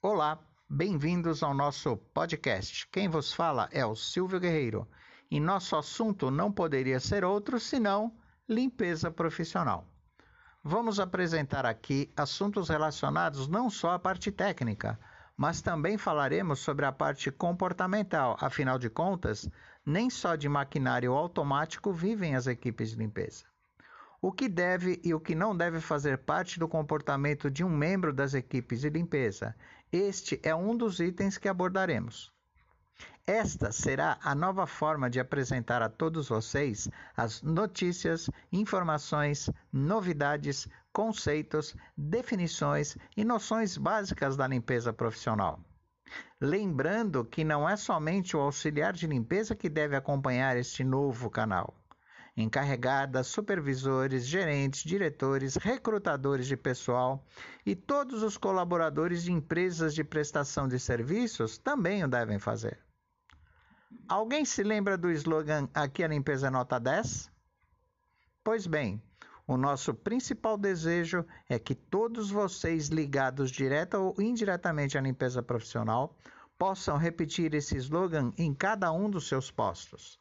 [0.00, 0.38] Olá,
[0.70, 2.86] bem-vindos ao nosso podcast.
[2.86, 4.86] Quem vos fala é o Silvio Guerreiro
[5.28, 8.16] e nosso assunto não poderia ser outro senão
[8.48, 9.88] limpeza profissional.
[10.62, 14.96] Vamos apresentar aqui assuntos relacionados não só à parte técnica,
[15.36, 18.36] mas também falaremos sobre a parte comportamental.
[18.40, 19.50] Afinal de contas,
[19.84, 23.44] nem só de maquinário automático vivem as equipes de limpeza
[24.20, 28.12] o que deve e o que não deve fazer parte do comportamento de um membro
[28.12, 29.54] das equipes de limpeza.
[29.90, 32.30] Este é um dos itens que abordaremos.
[33.26, 41.74] Esta será a nova forma de apresentar a todos vocês as notícias, informações, novidades, conceitos,
[41.96, 45.58] definições e noções básicas da limpeza profissional.
[46.38, 51.74] Lembrando que não é somente o auxiliar de limpeza que deve acompanhar este novo canal
[52.38, 57.26] encarregadas, supervisores, gerentes, diretores, recrutadores de pessoal
[57.66, 62.78] e todos os colaboradores de empresas de prestação de serviços também o devem fazer.
[64.08, 67.28] Alguém se lembra do slogan Aqui a limpeza é nota 10?
[68.44, 69.02] Pois bem,
[69.44, 76.16] o nosso principal desejo é que todos vocês ligados direta ou indiretamente à limpeza profissional
[76.56, 80.18] possam repetir esse slogan em cada um dos seus postos.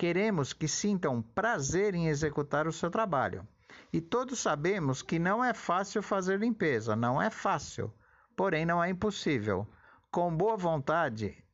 [0.00, 3.46] Queremos que sintam prazer em executar o seu trabalho.
[3.92, 7.92] E todos sabemos que não é fácil fazer limpeza, não é fácil,
[8.34, 9.68] porém não é impossível.
[10.10, 11.44] Com boa vontade,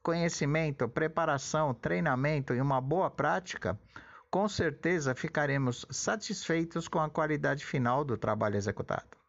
[0.00, 3.76] conhecimento, preparação, treinamento e uma boa prática,
[4.30, 9.19] com certeza ficaremos satisfeitos com a qualidade final do trabalho executado.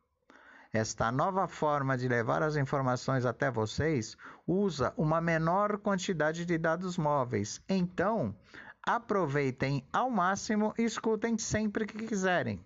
[0.73, 4.15] Esta nova forma de levar as informações até vocês
[4.47, 7.61] usa uma menor quantidade de dados móveis.
[7.67, 8.33] Então,
[8.81, 12.63] aproveitem ao máximo e escutem sempre que quiserem.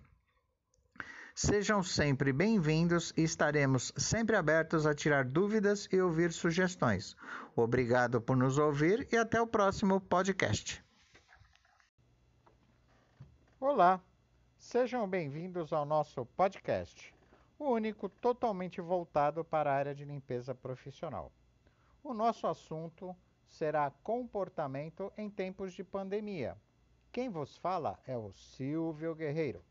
[1.34, 7.16] Sejam sempre bem-vindos e estaremos sempre abertos a tirar dúvidas e ouvir sugestões.
[7.56, 10.82] Obrigado por nos ouvir e até o próximo podcast.
[13.58, 14.00] Olá,
[14.56, 17.15] sejam bem-vindos ao nosso podcast
[17.58, 21.32] o único totalmente voltado para a área de limpeza profissional.
[22.02, 23.16] O nosso assunto
[23.48, 26.56] será comportamento em tempos de pandemia.
[27.10, 29.64] Quem vos fala é o Silvio Guerreiro.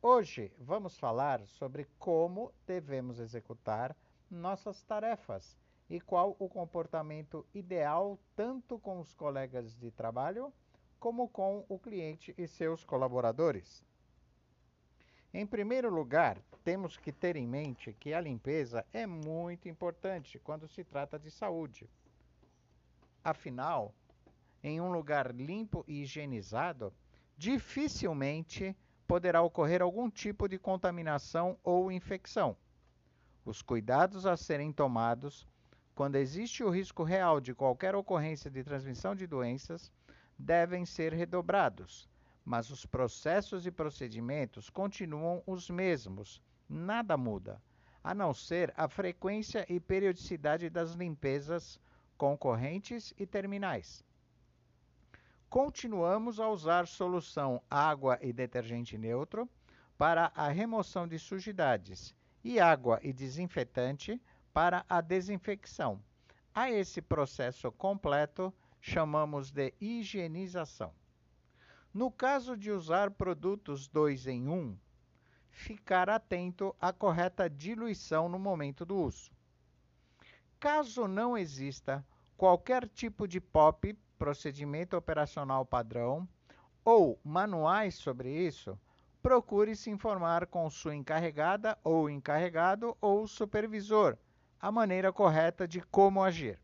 [0.00, 3.94] Hoje vamos falar sobre como devemos executar
[4.30, 5.56] nossas tarefas
[5.88, 10.52] e qual o comportamento ideal tanto com os colegas de trabalho
[10.98, 13.85] como com o cliente e seus colaboradores.
[15.38, 20.66] Em primeiro lugar, temos que ter em mente que a limpeza é muito importante quando
[20.66, 21.86] se trata de saúde.
[23.22, 23.94] Afinal,
[24.62, 26.90] em um lugar limpo e higienizado,
[27.36, 28.74] dificilmente
[29.06, 32.56] poderá ocorrer algum tipo de contaminação ou infecção.
[33.44, 35.46] Os cuidados a serem tomados
[35.94, 39.92] quando existe o risco real de qualquer ocorrência de transmissão de doenças
[40.38, 42.08] devem ser redobrados
[42.46, 47.60] mas os processos e procedimentos continuam os mesmos, nada muda,
[48.04, 51.80] a não ser a frequência e periodicidade das limpezas
[52.16, 54.04] concorrentes e terminais.
[55.50, 59.50] Continuamos a usar solução água e detergente neutro
[59.98, 62.14] para a remoção de sujidades
[62.44, 66.00] e água e desinfetante para a desinfecção.
[66.54, 70.94] A esse processo completo chamamos de higienização.
[71.96, 74.76] No caso de usar produtos 2 em 1, um,
[75.48, 79.30] ficar atento à correta diluição no momento do uso.
[80.60, 86.28] Caso não exista qualquer tipo de POP, procedimento operacional padrão,
[86.84, 88.78] ou manuais sobre isso,
[89.22, 94.18] procure se informar com sua encarregada ou encarregado ou supervisor
[94.60, 96.60] a maneira correta de como agir.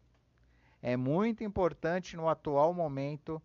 [0.82, 3.40] É muito importante no atual momento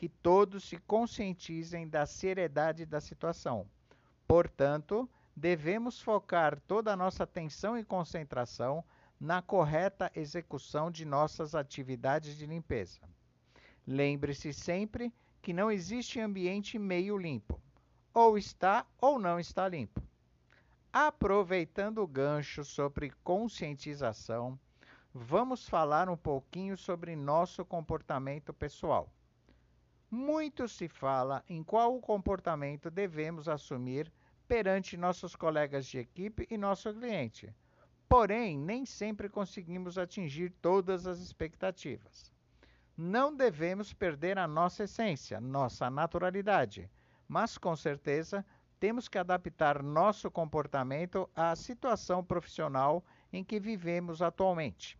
[0.00, 3.66] que todos se conscientizem da seriedade da situação.
[4.26, 5.06] Portanto,
[5.36, 8.82] devemos focar toda a nossa atenção e concentração
[9.20, 12.98] na correta execução de nossas atividades de limpeza.
[13.86, 17.60] Lembre-se sempre que não existe ambiente meio limpo.
[18.14, 20.02] Ou está ou não está limpo.
[20.90, 24.58] Aproveitando o gancho sobre conscientização,
[25.12, 29.12] vamos falar um pouquinho sobre nosso comportamento pessoal.
[30.10, 34.12] Muito se fala em qual comportamento devemos assumir
[34.48, 37.54] perante nossos colegas de equipe e nosso cliente.
[38.08, 42.32] Porém, nem sempre conseguimos atingir todas as expectativas.
[42.96, 46.90] Não devemos perder a nossa essência, nossa naturalidade,
[47.28, 48.44] mas com certeza
[48.80, 54.98] temos que adaptar nosso comportamento à situação profissional em que vivemos atualmente.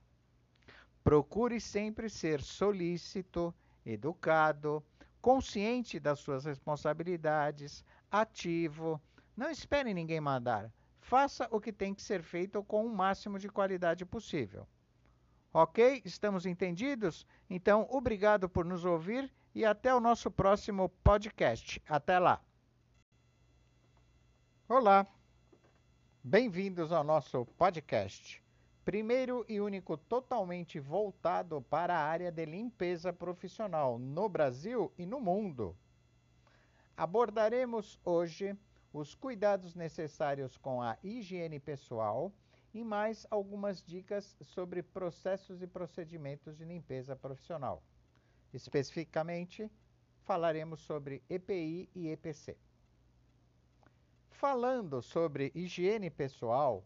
[1.02, 3.52] Procure sempre ser solícito,
[3.84, 4.84] educado,
[5.20, 9.00] consciente das suas responsabilidades, ativo.
[9.36, 10.72] Não espere ninguém mandar.
[11.00, 14.66] Faça o que tem que ser feito com o máximo de qualidade possível.
[15.52, 16.02] Ok?
[16.04, 17.26] Estamos entendidos?
[17.48, 21.82] Então, obrigado por nos ouvir e até o nosso próximo podcast.
[21.88, 22.40] Até lá!
[24.68, 25.06] Olá!
[26.22, 28.42] Bem-vindos ao nosso podcast,
[28.84, 35.20] primeiro e único totalmente voltado para a área de limpeza profissional no Brasil e no
[35.20, 35.76] mundo.
[36.96, 38.56] Abordaremos hoje
[38.92, 42.32] os cuidados necessários com a higiene pessoal
[42.72, 47.82] e mais algumas dicas sobre processos e procedimentos de limpeza profissional.
[48.52, 49.70] Especificamente,
[50.22, 52.56] falaremos sobre EPI e EPC.
[54.30, 56.84] Falando sobre higiene pessoal,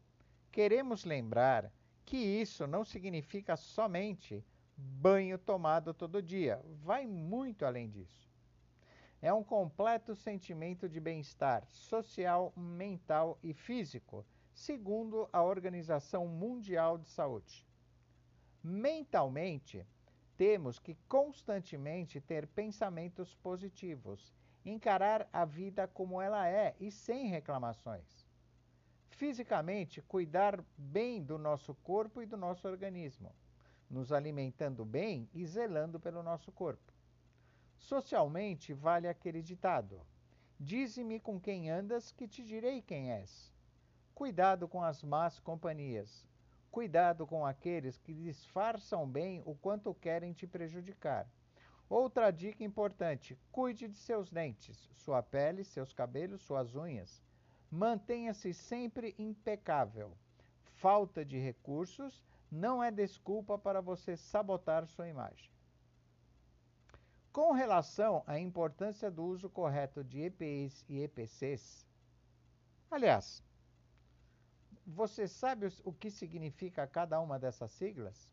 [0.50, 1.72] queremos lembrar
[2.04, 4.44] que isso não significa somente
[4.76, 8.30] banho tomado todo dia, vai muito além disso.
[9.22, 17.08] É um completo sentimento de bem-estar social, mental e físico, segundo a Organização Mundial de
[17.08, 17.66] Saúde.
[18.62, 19.86] Mentalmente,
[20.36, 24.32] temos que constantemente ter pensamentos positivos,
[24.64, 28.23] encarar a vida como ela é e sem reclamações.
[29.16, 33.34] Fisicamente, cuidar bem do nosso corpo e do nosso organismo,
[33.88, 36.92] nos alimentando bem e zelando pelo nosso corpo.
[37.78, 40.00] Socialmente, vale aquele ditado:
[40.58, 43.52] Dize-me com quem andas, que te direi quem és.
[44.14, 46.26] Cuidado com as más companhias,
[46.74, 51.24] Cuidado com aqueles que disfarçam bem o quanto querem te prejudicar.
[51.88, 57.22] Outra dica importante: cuide de seus dentes, sua pele, seus cabelos, suas unhas.
[57.74, 60.16] Mantenha-se sempre impecável.
[60.76, 65.50] Falta de recursos não é desculpa para você sabotar sua imagem.
[67.32, 71.84] Com relação à importância do uso correto de EPIs e EPCs,
[72.88, 73.42] aliás,
[74.86, 78.30] você sabe o que significa cada uma dessas siglas?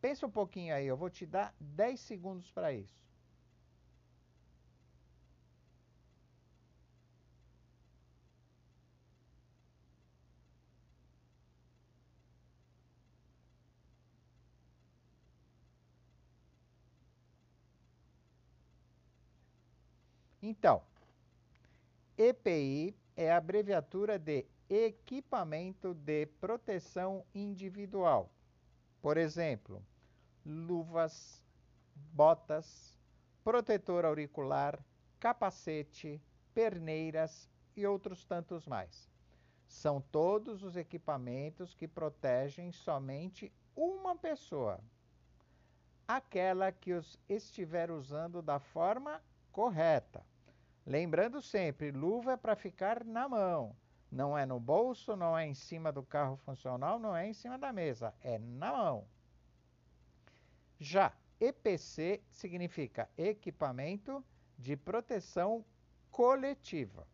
[0.00, 2.98] Pensa um pouquinho aí, eu vou te dar 10 segundos para isso.
[20.50, 20.82] Então,
[22.18, 28.28] EPI é a abreviatura de equipamento de proteção individual.
[29.00, 29.80] Por exemplo,
[30.44, 31.40] luvas,
[31.94, 32.98] botas,
[33.44, 34.76] protetor auricular,
[35.20, 36.20] capacete,
[36.52, 39.08] perneiras e outros tantos mais.
[39.68, 44.80] São todos os equipamentos que protegem somente uma pessoa,
[46.08, 50.24] aquela que os estiver usando da forma correta.
[50.86, 53.76] Lembrando sempre, luva é para ficar na mão
[54.10, 57.56] não é no bolso, não é em cima do carro funcional, não é em cima
[57.56, 59.06] da mesa, é na mão.
[60.78, 64.24] Já EPC significa equipamento
[64.58, 65.64] de proteção
[66.10, 67.06] coletiva.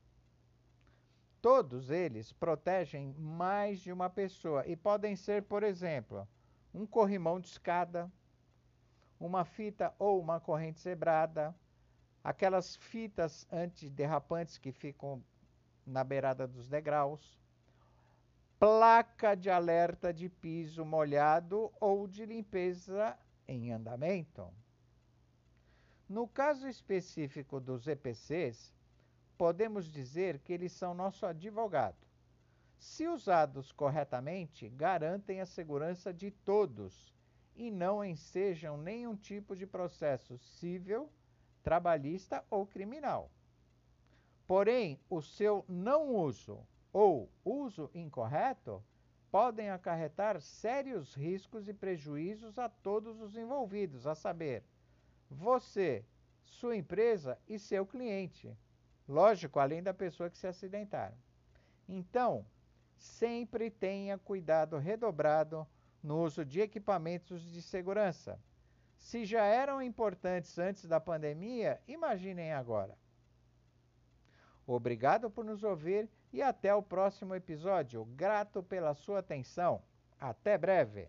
[1.42, 6.26] Todos eles protegem mais de uma pessoa e podem ser, por exemplo,
[6.72, 8.10] um corrimão de escada,
[9.20, 11.54] uma fita ou uma corrente zebrada,
[12.26, 15.22] aquelas fitas antiderrapantes que ficam
[15.86, 17.38] na beirada dos degraus,
[18.58, 23.16] placa de alerta de piso molhado ou de limpeza
[23.46, 24.52] em andamento.
[26.08, 28.74] No caso específico dos EPCs,
[29.38, 32.08] podemos dizer que eles são nosso advogado.
[32.76, 37.14] Se usados corretamente, garantem a segurança de todos
[37.54, 41.08] e não ensejam nenhum tipo de processo civil,
[41.66, 43.28] trabalhista ou criminal.
[44.46, 48.80] Porém, o seu não uso ou uso incorreto
[49.32, 54.62] podem acarretar sérios riscos e prejuízos a todos os envolvidos, a saber,
[55.28, 56.04] você,
[56.44, 58.56] sua empresa e seu cliente.
[59.08, 61.12] Lógico, além da pessoa que se acidentar.
[61.88, 62.46] Então,
[62.96, 65.66] sempre tenha cuidado redobrado
[66.00, 68.38] no uso de equipamentos de segurança.
[69.06, 72.98] Se já eram importantes antes da pandemia, imaginem agora.
[74.66, 78.04] Obrigado por nos ouvir e até o próximo episódio.
[78.16, 79.80] Grato pela sua atenção.
[80.18, 81.08] Até breve!